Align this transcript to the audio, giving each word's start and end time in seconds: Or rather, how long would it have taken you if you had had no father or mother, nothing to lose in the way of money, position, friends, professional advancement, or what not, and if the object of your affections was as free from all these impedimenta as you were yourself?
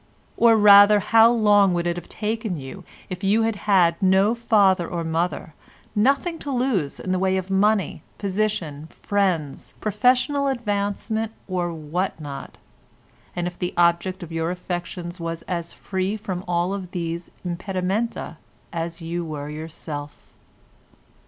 Or 0.35 0.57
rather, 0.57 0.99
how 0.99 1.31
long 1.31 1.75
would 1.75 1.85
it 1.85 1.95
have 1.95 2.09
taken 2.09 2.57
you 2.57 2.83
if 3.11 3.23
you 3.23 3.43
had 3.43 3.55
had 3.55 4.01
no 4.01 4.33
father 4.33 4.87
or 4.87 5.03
mother, 5.03 5.53
nothing 5.95 6.39
to 6.39 6.49
lose 6.49 6.99
in 6.99 7.11
the 7.11 7.19
way 7.19 7.37
of 7.37 7.51
money, 7.51 8.01
position, 8.17 8.87
friends, 8.87 9.75
professional 9.79 10.47
advancement, 10.47 11.33
or 11.47 11.71
what 11.71 12.19
not, 12.19 12.57
and 13.35 13.45
if 13.45 13.59
the 13.59 13.75
object 13.77 14.23
of 14.23 14.31
your 14.31 14.49
affections 14.49 15.19
was 15.19 15.43
as 15.43 15.71
free 15.71 16.17
from 16.17 16.43
all 16.47 16.75
these 16.91 17.29
impedimenta 17.45 18.37
as 18.73 19.03
you 19.03 19.23
were 19.23 19.49
yourself? 19.51 20.17